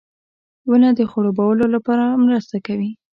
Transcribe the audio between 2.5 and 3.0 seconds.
کوي.